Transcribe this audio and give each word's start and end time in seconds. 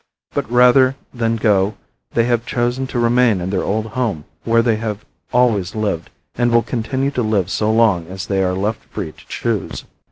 But 0.33 0.51
rather 0.51 0.95
than 1.13 1.35
go 1.35 1.75
they 2.13 2.23
have 2.23 2.43
chosen 2.43 2.87
to 2.87 2.97
remain 2.97 3.39
in 3.39 3.51
their 3.51 3.63
old 3.63 3.85
home 3.85 4.25
where 4.45 4.63
they 4.63 4.77
have 4.77 5.05
always 5.31 5.75
lived, 5.75 6.09
and 6.33 6.51
will 6.51 6.63
continue 6.63 7.11
to 7.11 7.21
live 7.21 7.51
so 7.51 7.71
long 7.71 8.07
as 8.07 8.25
they 8.25 8.43
are 8.43 8.55
left 8.55 8.83
free 8.85 9.11
to 9.11 9.27
choose. 9.27 9.85